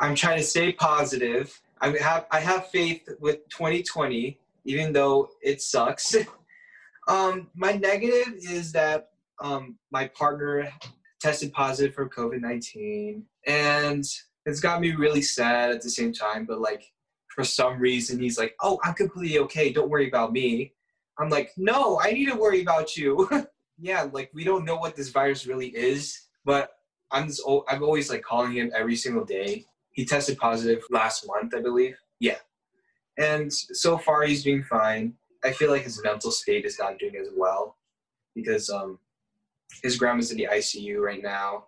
[0.00, 1.60] I'm trying to stay positive.
[1.80, 6.16] I have I have faith with 2020, even though it sucks.
[7.08, 9.10] um, my negative is that
[9.42, 10.68] um, my partner
[11.20, 14.04] tested positive for COVID 19, and
[14.46, 16.44] it's got me really sad at the same time.
[16.46, 16.92] But like,
[17.28, 19.72] for some reason, he's like, "Oh, I'm completely okay.
[19.72, 20.72] Don't worry about me."
[21.18, 23.28] I'm like, "No, I need to worry about you."
[23.78, 26.72] yeah, like we don't know what this virus really is, but
[27.10, 29.66] I'm just, I'm always like calling him every single day.
[29.92, 31.96] He tested positive last month, I believe.
[32.20, 32.38] Yeah,
[33.18, 35.14] and so far he's doing fine.
[35.44, 37.76] I feel like his mental state is not doing as well
[38.34, 38.98] because um,
[39.82, 41.66] his grandma's in the ICU right now,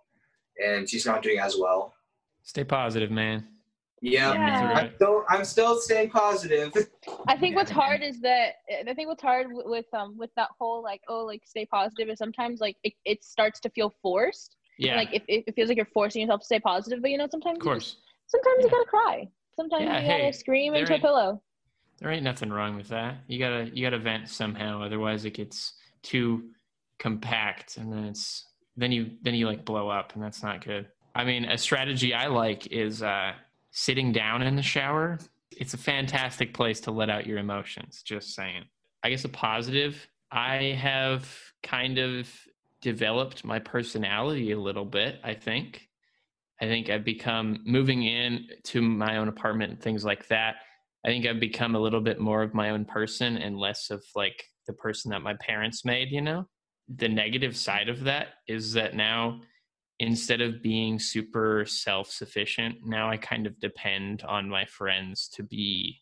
[0.63, 1.93] and she's not doing as well.
[2.43, 3.45] Stay positive, man.
[4.01, 4.73] Yeah, Yeah.
[4.75, 6.71] I'm still I'm still staying positive.
[7.27, 7.77] I think what's Yeah.
[7.77, 8.55] hard is that
[8.87, 12.07] I think what's hard with, with um with that whole like oh like stay positive
[12.09, 14.55] is sometimes like it, it starts to feel forced.
[14.77, 17.27] Yeah, Like it, it feels like you're forcing yourself to stay positive, but you know
[17.29, 18.03] sometimes of you just- course.
[18.27, 18.65] sometimes Yeah.
[18.65, 19.27] you gotta cry.
[19.55, 21.41] Sometimes Yeah, you gotta hey, scream into a ain't- pillow.
[21.99, 23.17] There ain't nothing wrong with that.
[23.27, 26.49] You gotta you gotta vent somehow, otherwise it gets too
[26.99, 30.87] compact, and then it's then you then you like blow up, and that's not good.
[31.15, 33.31] I mean, a strategy I like is uh,
[33.71, 35.17] sitting down in the shower.
[35.51, 38.03] It's a fantastic place to let out your emotions.
[38.03, 38.65] Just saying.
[39.03, 40.07] I guess a positive.
[40.31, 41.27] I have
[41.63, 42.29] kind of
[42.81, 45.19] developed my personality a little bit.
[45.23, 45.87] I think.
[46.61, 50.55] I think I've become moving in to my own apartment and things like that.
[51.07, 54.03] I think I've become a little bit more of my own person and less of
[54.13, 56.49] like the person that my parents made, you know?
[56.97, 59.39] The negative side of that is that now
[59.99, 66.01] instead of being super self-sufficient, now I kind of depend on my friends to be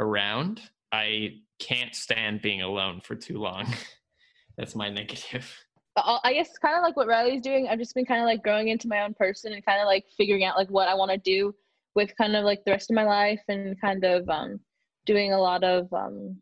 [0.00, 0.62] around.
[0.90, 3.72] I can't stand being alone for too long.
[4.58, 5.48] That's my negative.
[5.96, 7.68] I guess kind of like what Riley's doing.
[7.68, 10.06] I've just been kind of like growing into my own person and kind of like
[10.16, 11.54] figuring out like what I want to do
[11.94, 14.60] with kind of like the rest of my life and kind of um
[15.06, 16.36] doing a lot of um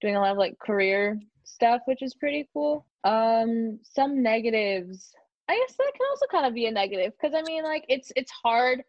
[0.00, 2.86] doing a lot of like career stuff, which is pretty cool.
[3.04, 5.12] Um, some negatives.
[5.48, 8.10] I guess that can also kind of be a negative because I mean like it's
[8.16, 8.82] it's hard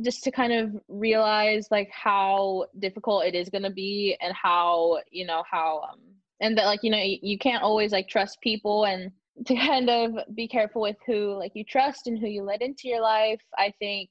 [0.00, 4.98] just to kind of realize like how difficult it is going to be and how
[5.10, 6.00] you know how um
[6.40, 9.12] and that like you know you, you can't always like trust people and
[9.46, 12.88] to kind of be careful with who like you trust and who you let into
[12.88, 14.08] your life i think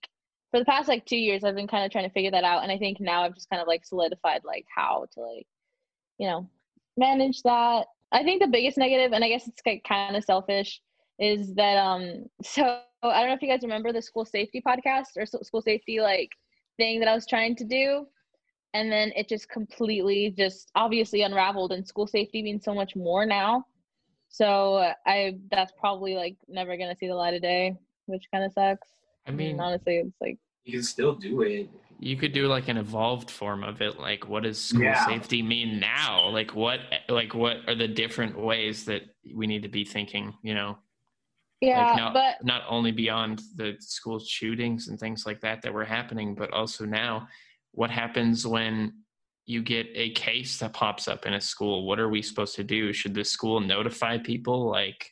[0.52, 2.64] for the past like two years i've been kind of trying to figure that out
[2.64, 5.48] and i think now i've just kind of like solidified like how to like
[6.18, 6.48] you know
[6.98, 7.88] manage that.
[8.12, 10.82] I think the biggest negative and i guess it's like kind of selfish
[11.20, 15.18] is that um so i don't know if you guys remember the school safety podcast
[15.18, 16.30] or school safety like
[16.78, 18.06] thing that i was trying to do
[18.74, 23.26] and then it just completely just obviously unraveled and school safety means so much more
[23.26, 23.66] now.
[24.30, 28.54] So i that's probably like never gonna see the light of day which kind of
[28.54, 28.88] sucks
[29.28, 31.70] I mean, honestly it's like You can still do it.
[32.00, 35.06] you could do like an evolved form of it like what does school Yeah.
[35.06, 36.28] safety mean now?
[36.30, 36.80] Like what
[37.10, 39.04] like what are the different ways that
[39.34, 40.78] we need to be thinking you know?
[41.62, 45.74] Yeah like not, but not only beyond the school shootings and things like that that
[45.74, 47.28] were happening but also now
[47.74, 48.94] what happens when
[49.46, 51.86] you get a case that pops up in a school?
[51.88, 52.94] What are we supposed to do?
[52.94, 54.70] Should the school notify people?
[54.70, 55.12] Like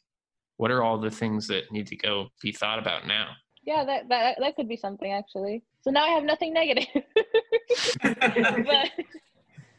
[0.58, 3.30] what are all the things that need to go be thought about now
[3.70, 7.04] yeah that that, that could be something actually so now i have nothing negative
[8.04, 8.90] but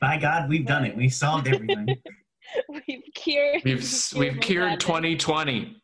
[0.01, 0.97] By God, we've done it.
[0.97, 1.87] We've solved everything.
[2.69, 3.85] we've cured we've
[4.17, 5.77] we've my cured 2020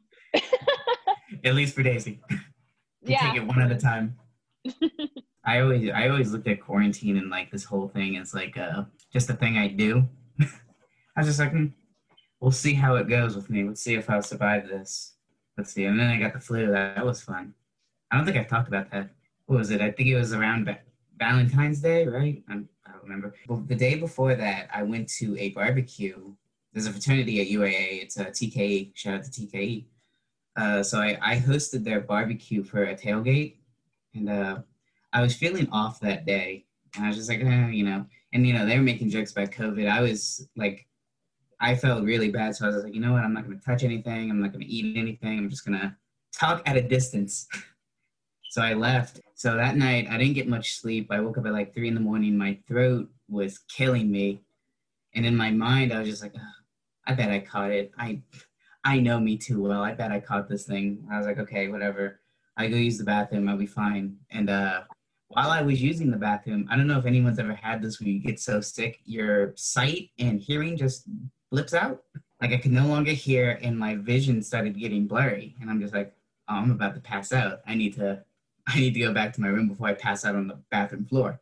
[1.44, 2.20] At least for Daisy.
[2.30, 4.16] We yeah take it one at a time.
[5.44, 8.84] I always I always looked at quarantine and like this whole thing as like uh
[9.12, 10.08] just a thing I do.
[10.40, 11.66] I was just like, hmm,
[12.40, 13.64] we'll see how it goes with me.
[13.64, 15.14] Let's see if I'll survive this.
[15.56, 15.84] Let's see.
[15.84, 16.66] And then I got the flu.
[16.66, 17.54] That, that was fun.
[18.10, 19.10] I don't think I've talked about that.
[19.46, 19.80] What was it?
[19.80, 20.80] I think it was around Va-
[21.18, 22.42] Valentine's Day, right?
[22.48, 23.34] I'm, I don't remember.
[23.48, 26.34] Well, the day before that, I went to a barbecue.
[26.72, 28.02] There's a fraternity at UAA.
[28.02, 28.92] It's a TKE.
[28.94, 29.86] Shout out to TKE.
[30.56, 33.56] Uh, so I, I hosted their barbecue for a tailgate,
[34.14, 34.58] and uh,
[35.12, 36.64] I was feeling off that day,
[36.94, 39.32] and I was just like, eh, you know, and you know they were making jokes
[39.32, 39.88] about COVID.
[39.88, 40.86] I was like,
[41.60, 43.22] I felt really bad, so I was like, you know what?
[43.22, 44.30] I'm not gonna touch anything.
[44.30, 45.38] I'm not gonna eat anything.
[45.38, 45.96] I'm just gonna
[46.32, 47.48] talk at a distance.
[48.56, 49.20] so I left.
[49.34, 51.08] So that night I didn't get much sleep.
[51.10, 52.38] I woke up at like three in the morning.
[52.38, 54.40] My throat was killing me,
[55.14, 56.40] and in my mind I was just like, "Ugh,
[57.06, 57.92] I bet I caught it.
[57.98, 58.22] I
[58.82, 59.82] I know me too well.
[59.82, 61.06] I bet I caught this thing.
[61.12, 62.20] I was like, okay, whatever.
[62.56, 63.46] I go use the bathroom.
[63.46, 64.16] I'll be fine.
[64.30, 64.84] And uh,
[65.28, 68.08] while I was using the bathroom, I don't know if anyone's ever had this where
[68.08, 71.04] you get so sick, your sight and hearing just
[71.50, 72.04] blips out.
[72.40, 75.56] Like I could no longer hear and my vision started getting blurry.
[75.60, 76.14] And I'm just like,
[76.48, 77.60] oh, I'm about to pass out.
[77.66, 78.22] I need to
[78.68, 81.04] I need to go back to my room before I pass out on the bathroom
[81.04, 81.40] floor.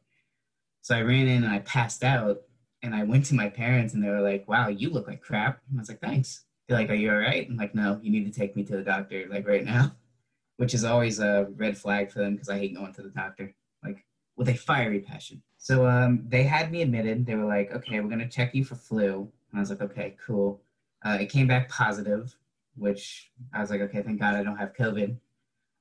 [0.83, 2.43] So I ran in and I passed out
[2.83, 5.61] and I went to my parents and they were like, wow, you look like crap.
[5.71, 6.45] And I was like, thanks.
[6.69, 7.49] They're like, are you all right?
[7.49, 9.93] I'm like, no, you need to take me to the doctor like right now,
[10.59, 13.55] which is always a red flag for them because I hate going to the doctor
[13.83, 14.05] like
[14.37, 15.43] with a fiery passion.
[15.57, 17.25] So um, they had me admitted.
[17.25, 19.31] They were like, okay, we're going to check you for flu.
[19.51, 20.61] And I was like, okay, cool.
[21.03, 22.37] Uh, it came back positive,
[22.77, 25.17] which I was like, okay, thank God I don't have COVID.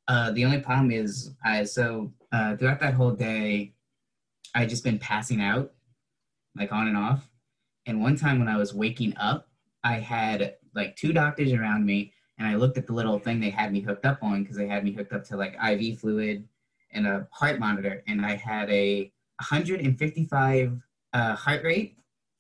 [0.08, 3.74] Uh, the only problem is, I so uh, throughout that whole day,
[4.56, 5.72] I just been passing out,
[6.56, 7.30] like on and off.
[7.86, 9.48] And one time when I was waking up,
[9.84, 13.50] I had like two doctors around me, and I looked at the little thing they
[13.50, 16.48] had me hooked up on because they had me hooked up to like IV fluid
[16.92, 20.82] and a heart monitor, and I had a 155
[21.14, 21.98] uh, heart rate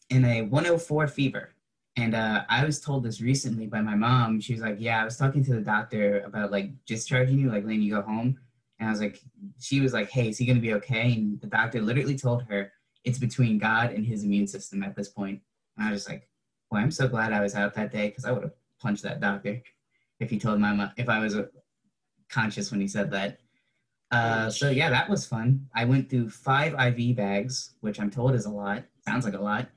[0.09, 1.52] and a 104 fever.
[1.95, 4.39] And uh, I was told this recently by my mom.
[4.41, 7.65] She was like, "Yeah, I was talking to the doctor about like discharging you, like
[7.65, 8.39] letting you go home."
[8.79, 9.21] And I was like,
[9.59, 12.71] "She was like, hey, is he gonna be okay?" And the doctor literally told her
[13.03, 15.41] it's between God and his immune system at this point.
[15.77, 16.27] And I was like,
[16.71, 19.21] "Well, I'm so glad I was out that day because I would have punched that
[19.21, 19.61] doctor
[20.19, 21.45] if he told my mom if I was uh,
[22.29, 23.39] conscious when he said that."
[24.09, 25.67] Uh, so yeah, that was fun.
[25.75, 28.83] I went through five IV bags, which I'm told is a lot.
[29.05, 29.67] Sounds like a lot.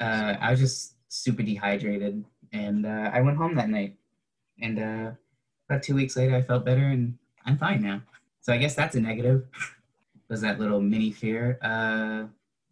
[0.00, 3.96] Uh, I was just super dehydrated, and uh, I went home that night.
[4.62, 5.10] And uh,
[5.68, 8.00] about two weeks later, I felt better, and I'm fine now.
[8.40, 9.44] So I guess that's a negative.
[10.30, 11.58] was that little mini fear?
[11.60, 12.24] Uh,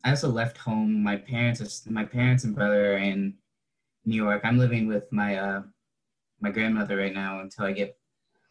[0.05, 1.03] I also left home.
[1.03, 3.35] My parents, my parents and brother are in
[4.07, 4.41] New York.
[4.45, 5.63] I'm living with my uh,
[6.41, 7.99] my grandmother right now until I get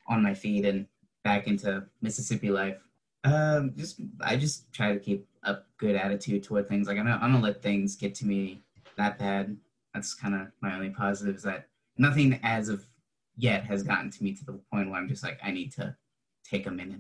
[0.08, 0.86] on my feet and
[1.24, 2.78] back into Mississippi life.
[3.24, 6.88] Um, just I just try to keep a good attitude toward things.
[6.88, 8.62] Like I don't, I don't let things get to me
[8.98, 9.56] that bad.
[9.98, 12.86] That's kind of my only positive is that nothing as of
[13.36, 15.96] yet has gotten to me to the point where I'm just like I need to
[16.48, 17.00] take a minute.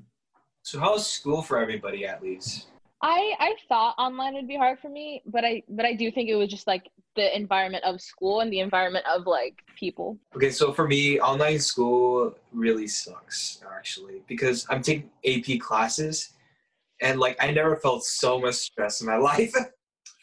[0.63, 2.69] So how's school for everybody at least?
[3.03, 6.27] I I thought online would be hard for me, but I but I do think
[6.27, 10.17] it was just like the environment of school and the environment of like people.
[10.36, 16.33] Okay, so for me, online school really sucks actually because I'm taking AP classes
[16.99, 19.53] and like I never felt so much stress in my life.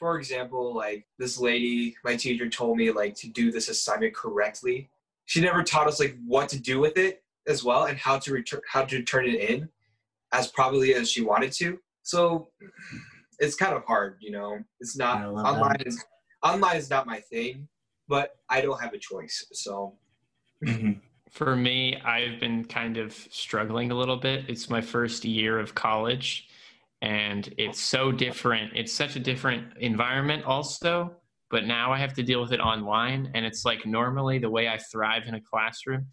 [0.04, 4.90] For example, like this lady, my teacher told me like to do this assignment correctly.
[5.24, 8.30] She never taught us like what to do with it as well and how to
[8.30, 9.70] return how to turn it in
[10.32, 12.48] as probably as she wanted to so
[13.38, 14.58] it's kind of hard, you know.
[14.78, 15.86] It's not online that.
[15.86, 16.04] is
[16.42, 17.66] online is not my thing,
[18.06, 19.46] but I don't have a choice.
[19.52, 19.94] So
[20.62, 21.00] mm-hmm.
[21.30, 24.44] for me, I've been kind of struggling a little bit.
[24.48, 26.46] It's my first year of college
[27.04, 28.72] and it's so different.
[28.74, 31.12] It's such a different environment also,
[31.50, 34.68] but now I have to deal with it online and it's like normally the way
[34.68, 36.06] I thrive in a classroom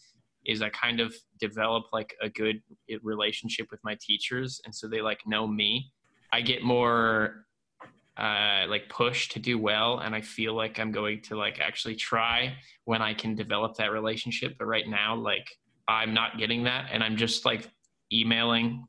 [0.46, 2.62] is I kind of develop like a good
[3.04, 5.92] relationship with my teachers, and so they like know me.
[6.34, 7.46] I get more
[8.18, 11.96] uh, like push to do well, and I feel like I'm going to like actually
[11.96, 14.56] try when I can develop that relationship.
[14.58, 15.48] But right now, like
[15.88, 17.70] I'm not getting that, and I'm just like
[18.12, 18.86] emailing,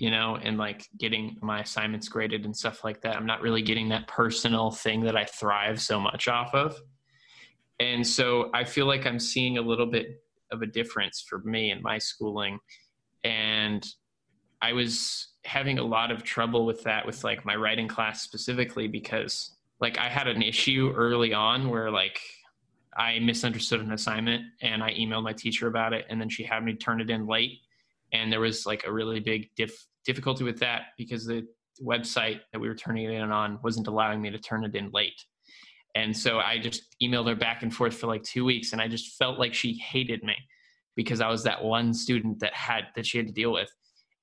[0.00, 3.16] you know, and like getting my assignments graded and stuff like that.
[3.16, 6.76] I'm not really getting that personal thing that I thrive so much off of.
[7.78, 11.70] And so I feel like I'm seeing a little bit of a difference for me
[11.70, 12.58] in my schooling
[13.24, 13.86] and
[14.62, 18.88] i was having a lot of trouble with that with like my writing class specifically
[18.88, 22.20] because like i had an issue early on where like
[22.96, 26.64] i misunderstood an assignment and i emailed my teacher about it and then she had
[26.64, 27.60] me turn it in late
[28.12, 31.46] and there was like a really big dif- difficulty with that because the
[31.82, 34.90] website that we were turning it in on wasn't allowing me to turn it in
[34.92, 35.24] late
[35.94, 38.88] and so I just emailed her back and forth for like two weeks, and I
[38.88, 40.36] just felt like she hated me
[40.96, 43.70] because I was that one student that had that she had to deal with.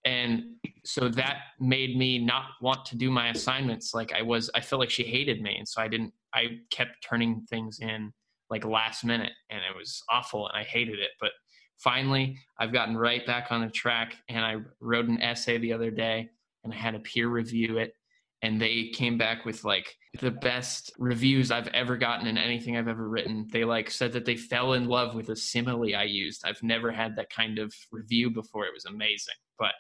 [0.06, 0.44] And
[0.86, 4.50] so that made me not want to do my assignments like I was.
[4.56, 6.14] I felt like she hated me, and so I didn't.
[6.34, 8.14] I kept turning things in
[8.50, 11.10] like last minute, and it was awful, and I hated it.
[11.20, 11.32] But
[11.78, 15.92] finally, I've gotten right back on the track, and I wrote an essay the other
[15.92, 16.30] day,
[16.64, 17.94] and I had a peer review it,
[18.42, 22.88] and they came back with like the best reviews I've ever gotten in anything I've
[22.88, 23.48] ever written.
[23.52, 26.44] They like said that they fell in love with a simile I used.
[26.46, 28.66] I've never had that kind of review before.
[28.66, 29.74] It was amazing, but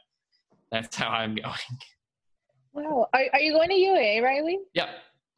[0.71, 1.53] that's how I'm going.
[2.73, 3.07] Wow.
[3.13, 4.59] Are, are you going to UAA, Riley?
[4.73, 4.89] Yep.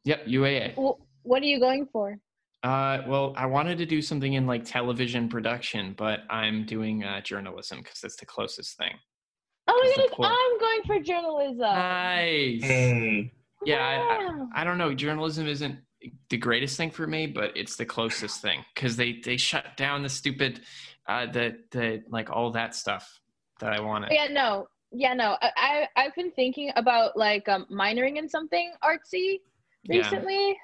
[0.04, 0.26] Yep.
[0.26, 0.76] UAA.
[0.76, 2.18] Well, what are you going for?
[2.62, 7.22] Uh, well, I wanted to do something in like television production, but I'm doing uh,
[7.22, 8.92] journalism because it's the closest thing.
[9.66, 11.60] Oh my 'Cause the goodness, poor- I'm going for journalism.
[11.60, 12.62] Nice.
[12.62, 13.32] Hey,
[13.64, 14.48] Yeah, I, Wow.
[14.54, 14.94] I, I don't know.
[14.94, 15.78] Journalism isn't
[16.28, 20.02] the greatest thing for me, but it's the closest thing because they they shut down
[20.02, 20.60] the stupid,
[21.06, 23.20] uh, the the like all that stuff
[23.60, 24.12] that I wanted.
[24.12, 25.36] Yeah, no, yeah, no.
[25.40, 29.40] I, I I've been thinking about like um, minoring in something artsy
[29.88, 30.48] recently.
[30.48, 30.54] Yeah.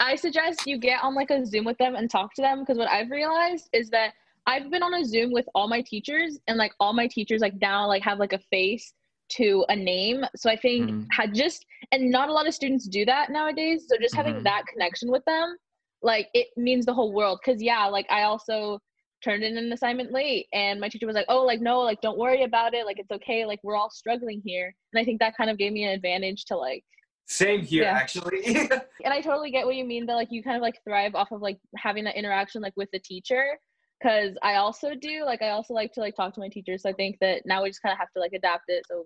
[0.00, 2.76] I suggest you get on like a Zoom with them and talk to them because
[2.78, 4.12] what I've realized is that
[4.46, 7.54] I've been on a Zoom with all my teachers and like all my teachers like
[7.60, 8.92] now like have like a face
[9.30, 10.24] to a name.
[10.36, 11.06] So I think Mhm.
[11.10, 13.86] had just and not a lot of students do that nowadays.
[13.88, 14.44] So just having Mhm.
[14.44, 15.56] that connection with them,
[16.02, 17.40] like it means the whole world.
[17.44, 18.80] Cause yeah, like I also
[19.24, 22.18] turned in an assignment late and my teacher was like, Oh, like no, like don't
[22.18, 24.74] worry about it, like it's okay, like we're all struggling here.
[24.92, 26.84] And I think that kind of gave me an advantage to like
[27.26, 27.92] Same here, Yeah.
[27.92, 28.44] actually.
[29.04, 31.32] and I totally get what you mean that like you kind of like thrive off
[31.32, 33.58] of like having that interaction like with the teacher
[34.00, 36.90] because I also do like I also like to like talk to my teachers so
[36.90, 39.04] I think that now we just kind of have to like adapt it so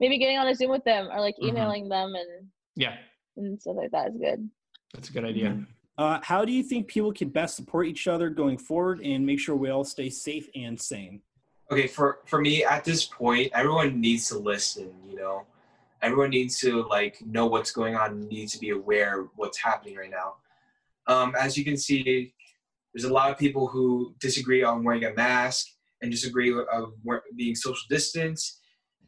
[0.00, 1.48] maybe getting on a Zoom with them or like Mhm.
[1.48, 2.96] emailing them and Yeah,
[3.36, 4.50] and stuff like that is good.
[4.92, 5.64] that's a good idea.
[5.98, 9.38] Uh, how do you think people can best support each other going forward and make
[9.40, 11.22] sure we all stay safe and sane?
[11.70, 14.92] okay, for for me at this point, everyone needs to listen.
[15.08, 15.46] You know,
[16.02, 19.96] everyone needs to like know what's going on, needs to be aware of what's happening
[19.96, 20.34] right now.
[21.06, 22.34] Um, as you can see,
[22.92, 25.66] there's a lot of people who disagree on wearing a mask
[26.02, 26.92] and disagree of
[27.36, 28.60] being social distance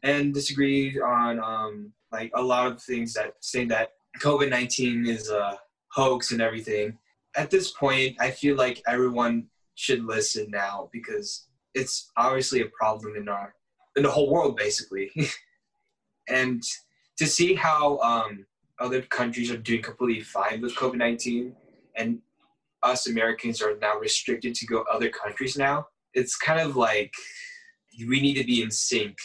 [0.03, 3.89] and disagree on um, like a lot of things that saying that
[4.21, 5.59] COVID nineteen is a
[5.91, 6.97] hoax and everything.
[7.35, 13.15] At this point, I feel like everyone should listen now because it's obviously a problem
[13.17, 13.53] in our
[13.97, 15.11] in the whole world basically
[16.29, 16.63] and
[17.17, 18.45] to see how um,
[18.79, 21.53] other countries are doing completely fine with covid-19
[21.95, 22.19] and
[22.83, 27.13] us americans are now restricted to go other countries now it's kind of like
[28.07, 29.17] we need to be in sync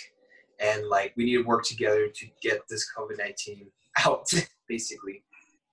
[0.60, 3.66] and like we need to work together to get this covid-19
[4.06, 4.28] out
[4.68, 5.22] basically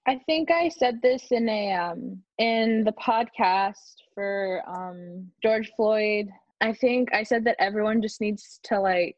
[0.07, 6.29] I think I said this in a um in the podcast for um George Floyd.
[6.61, 9.17] I think I said that everyone just needs to like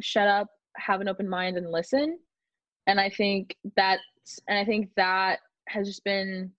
[0.00, 2.18] shut up, have an open mind and listen.
[2.86, 4.02] And I think that's
[4.48, 6.52] and I think that has just been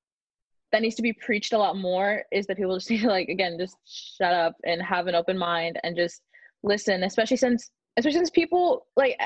[0.71, 3.29] that needs to be preached a lot more is that people just need to like
[3.29, 6.21] again just shut up and have an open mind and just
[6.63, 9.17] listen, especially since especially since people like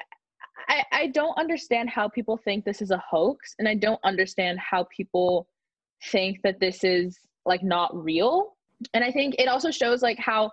[0.68, 4.60] I, I don't understand how people think this is a hoax and I don't understand
[4.60, 5.48] how people
[6.12, 8.56] think that this is like not real.
[8.94, 10.52] And I think it also shows like how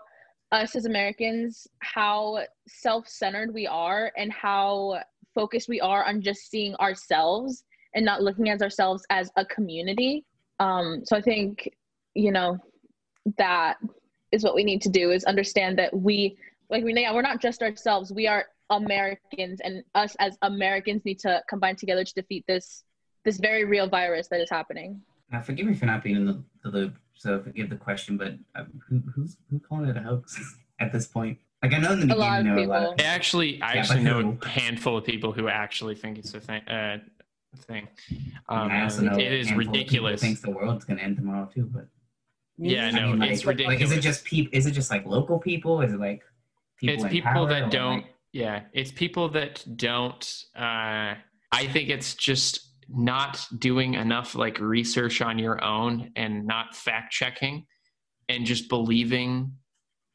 [0.50, 5.00] us as Americans, how self-centered we are and how
[5.34, 7.64] focused we are on just seeing ourselves
[7.94, 10.24] and not looking at ourselves as a community.
[10.58, 11.70] Um, so I think,
[12.14, 12.58] you know,
[13.38, 13.76] that
[14.30, 16.36] is what we need to do is understand that we
[16.70, 21.18] like we yeah, we're not just ourselves, we are Americans and us as Americans need
[21.20, 22.84] to combine together to defeat this
[23.24, 25.00] this very real virus that is happening.
[25.30, 28.34] Now, forgive me for not being in the, the loop, so forgive the question, but
[28.54, 31.38] uh, who, who's who calling it a hoax at this point?
[31.62, 33.06] Like I know in the A lot beginning of there were a lot people.
[33.06, 34.38] I actually, I Yeah, actually know who?
[34.42, 36.62] a handful of people who actually think it's a thing.
[36.62, 36.98] Uh,
[37.58, 37.86] thing.
[38.48, 40.20] Um, I also know it a is handful of people ridiculous.
[40.20, 41.86] Thinks the world's gonna end tomorrow too, but
[42.58, 44.50] Yeah, I no, mean, like, it's like, is it just people?
[44.56, 45.82] Is it just like local people?
[45.82, 46.22] Is it like
[46.78, 46.94] people?
[46.94, 51.14] it's in people power, that don't like- yeah it's people that don't uh
[51.52, 57.12] i think it's just not doing enough like research on your own and not fact
[57.12, 57.66] checking
[58.30, 59.52] and just believing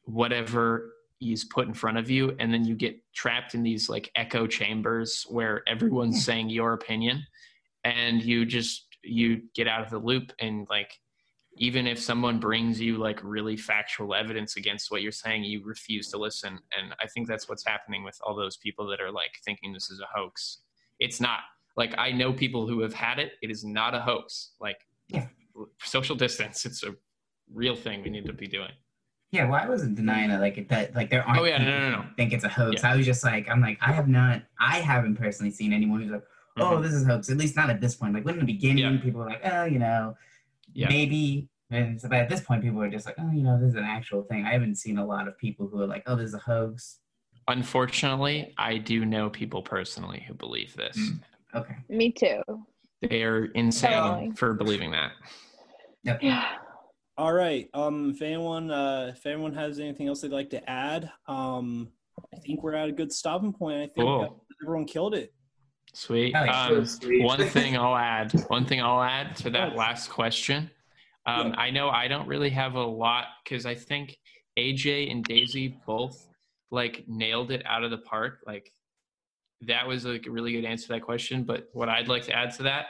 [0.02, 4.10] whatever is put in front of you and then you get trapped in these like
[4.14, 7.22] echo chambers where everyone's saying your opinion
[7.84, 10.92] and you just you get out of the loop and like
[11.60, 16.08] even if someone brings you like really factual evidence against what you're saying, you refuse
[16.08, 16.58] to listen.
[16.76, 19.90] And I think that's what's happening with all those people that are like thinking this
[19.90, 20.58] is a hoax.
[21.00, 21.40] It's not.
[21.76, 23.32] Like I know people who have had it.
[23.42, 24.52] It is not a hoax.
[24.60, 25.26] Like Yeah.
[25.82, 26.94] social distance, it's a
[27.52, 28.70] real thing we need to be doing.
[29.30, 30.40] Yeah, well, I wasn't denying it.
[30.40, 31.40] Like it- that, like there aren't.
[31.40, 32.04] Oh, yeah, no, people no, no, no.
[32.16, 32.82] Think it's a hoax.
[32.82, 32.92] Yeah.
[32.92, 36.10] I was just like, I'm like, I have not, I haven't personally seen anyone who's
[36.10, 36.24] like,
[36.56, 36.82] oh, Mhm.
[36.82, 37.28] this is a hoax.
[37.30, 38.14] At least not at this point.
[38.14, 39.00] Like when in the beginning, Yeah.
[39.00, 40.16] people were like, oh, you know,
[40.72, 40.88] Yeah.
[40.88, 41.48] maybe.
[41.70, 43.74] And so, but at this point, people are just like, oh, you know, this is
[43.74, 44.46] an actual thing.
[44.46, 47.00] I haven't seen a lot of people who are like, oh, this is a hoax.
[47.48, 50.96] Unfortunately, I do know people personally who believe this.
[50.96, 51.20] Mm.
[51.54, 51.76] Okay.
[51.90, 52.42] Me too.
[53.02, 54.30] They are insane Totally.
[54.32, 55.12] for believing that.
[56.04, 56.22] Yep.
[56.22, 56.44] Yeah.
[57.18, 57.68] All right.
[57.74, 61.88] Um, if anyone, uh, if anyone has anything else they'd like to add, um,
[62.32, 63.76] I think we're at a good stopping point.
[63.78, 64.44] I think Cool.
[64.62, 65.34] everyone killed it.
[65.94, 66.30] Sweet.
[66.30, 66.66] Yeah.
[66.66, 67.24] Um, Sweet.
[67.24, 68.30] one thing I'll add.
[68.46, 69.76] One thing I'll add to that Yes.
[69.76, 70.70] last question.
[71.26, 71.54] Um, Yeah.
[71.60, 74.16] I know I don't really have a lot because I think
[74.56, 76.24] AJ and Daisy both
[76.70, 78.44] like nailed it out of the park.
[78.46, 78.72] Like
[79.62, 81.42] that was like a really good answer to that question.
[81.42, 82.88] But what I'd like to add to that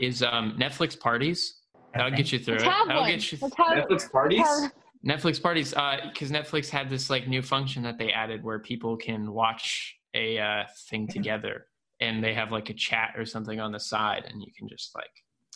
[0.00, 1.59] is um, Netflix parties.
[1.94, 2.70] That'll get you through Let's it.
[2.70, 3.10] have That'll one.
[3.10, 3.38] get you.
[3.40, 4.40] Let's have, Netflix parties.
[4.40, 4.72] have-
[5.06, 9.32] Netflix parties, because Netflix had this like new function that they added where people can
[9.32, 11.66] watch a uh, thing together,
[12.00, 14.94] and they have like a chat or something on the side, and you can just
[14.94, 15.10] like,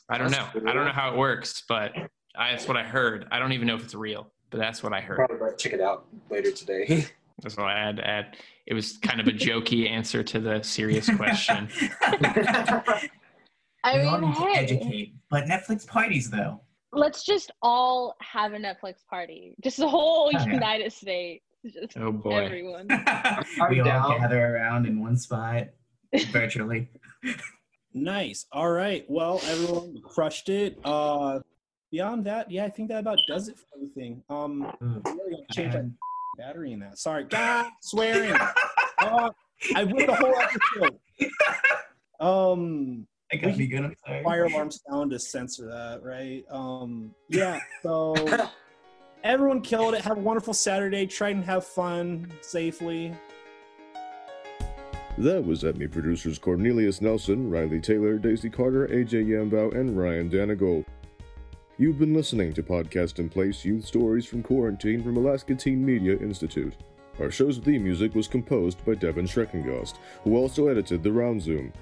[0.08, 1.92] I don't know, That's I don't know how it works, but
[2.36, 3.26] I, that's what I heard.
[3.30, 5.16] I don't even know if it's real, but that's what I heard.
[5.16, 7.06] Probably check it out later today.
[7.42, 8.36] That's all I had to add.
[8.64, 11.68] It was kind of a jokey answer to the serious question.
[13.84, 16.60] I we all mean, need to educate, but Netflix parties though.
[16.92, 19.54] let's just all have a Netflix party.
[19.62, 20.46] Just the whole Oh, yeah.
[20.46, 21.44] United States.
[21.64, 22.44] Just Oh boy.
[22.44, 22.86] everyone.
[23.70, 24.18] we all down.
[24.20, 25.68] gather around in one spot
[26.32, 26.88] virtually.
[27.92, 28.46] Nice.
[28.52, 29.04] All right.
[29.08, 30.78] Well, everyone crushed it.
[30.84, 31.40] Uh,
[31.90, 34.22] beyond that, yeah, I think that about does it for everything.
[34.28, 35.00] Um, Ooh.
[35.06, 35.90] I'm really gonna change that
[36.38, 36.98] battery in that.
[36.98, 38.32] Sorry, God, swearing.
[38.98, 39.30] uh,
[39.76, 40.98] I ruined the whole episode.
[42.20, 43.84] Um, I gotta be good.
[43.84, 44.22] I'm sorry.
[44.22, 46.44] fire alarm sound to censor that, right?
[46.50, 47.58] Um, yeah.
[47.82, 48.14] So
[49.24, 50.02] everyone killed it.
[50.02, 51.04] Have a wonderful Saturday.
[51.06, 53.12] Try and have fun safely.
[55.18, 60.84] That was ATMI producers Cornelius Nelson, Riley Taylor, Daisy Carter, AJ Yambao, and Ryan Danigal.
[61.76, 66.16] You've been listening to Podcast in Place Youth Stories from Quarantine from Alaska Teen Media
[66.18, 66.74] Institute.
[67.20, 71.72] Our show's theme music was composed by Devin Schreckengost, who also edited the Round Zoom.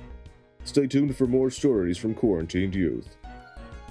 [0.65, 3.17] Stay tuned for more stories from quarantined youth.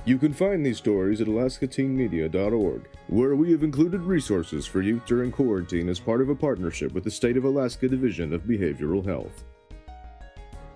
[0.04, 5.32] You can find these stories at alaskateenmedia.org, where we have included resources for youth during
[5.32, 9.44] quarantine as part of a partnership with the State of Alaska Division of Behavioral Health.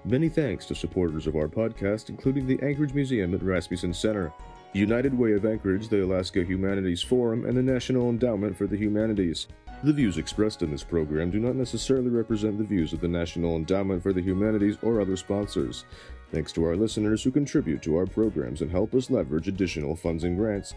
[0.04, 4.32] Many thanks to supporters of our podcast, including the Anchorage Museum at Rasmuson Center,
[4.74, 9.48] United Way of Anchorage, the Alaska Humanities Forum, and the National Endowment for the Humanities.
[9.86, 13.55] The views expressed in this program do not necessarily represent the views of the National
[13.55, 15.86] Endowment for the Humanities or other sponsors.
[16.31, 20.23] Thanks to our listeners who contribute to our programs and help us leverage additional funds
[20.23, 20.73] and grants.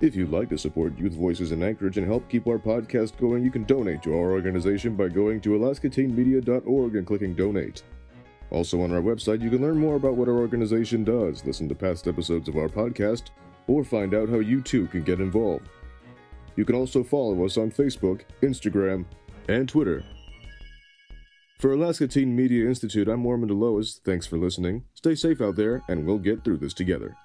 [0.00, 3.44] If you'd like to support Youth Voices in Anchorage and help keep our podcast going,
[3.44, 7.82] you can donate to our organization by going to alaskateenmedia.org and clicking donate.
[8.50, 11.74] Also, on our website, you can learn more about what our organization does, listen to
[11.74, 13.24] past episodes of our podcast,
[13.66, 15.68] or find out how you too can get involved.
[16.58, 19.04] You can also follow us on Facebook, Instagram,
[19.48, 20.02] and Twitter.
[21.60, 24.00] For Alaska Teen Media Institute, I'm Mormon DeLois.
[24.04, 24.82] Thanks for listening.
[24.94, 27.16] Stay safe out there, and we'll get through this together.